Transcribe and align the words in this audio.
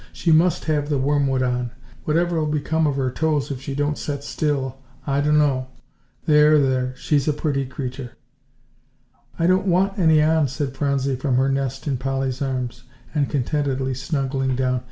"She 0.11 0.31
must 0.31 0.65
have 0.65 0.89
the 0.89 0.97
wormwood 0.97 1.43
on. 1.43 1.69
Whatever'll 2.05 2.47
become 2.47 2.87
of 2.87 2.95
her 2.95 3.11
toes 3.11 3.51
if 3.51 3.61
she 3.61 3.75
don't 3.75 3.99
set 3.99 4.23
still, 4.23 4.79
I 5.05 5.21
d'no. 5.21 5.67
There, 6.25 6.57
there, 6.59 6.95
she's 6.95 7.27
a 7.27 7.33
pretty 7.33 7.67
creeter." 7.67 8.13
"I 9.37 9.45
don't 9.45 9.67
want 9.67 9.99
any 9.99 10.19
on," 10.23 10.47
said 10.47 10.75
Phronsie 10.75 11.17
from 11.17 11.35
her 11.37 11.49
nest 11.49 11.87
in 11.87 11.97
Polly's 11.97 12.41
arms, 12.41 12.81
and 13.13 13.29
contentedly 13.29 13.93
snuggling 13.93 14.55
down. 14.55 14.79